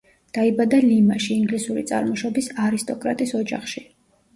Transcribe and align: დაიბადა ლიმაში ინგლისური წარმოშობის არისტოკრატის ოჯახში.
დაიბადა 0.37 0.79
ლიმაში 0.85 1.29
ინგლისური 1.37 1.85
წარმოშობის 1.95 2.51
არისტოკრატის 2.67 3.41
ოჯახში. 3.47 3.91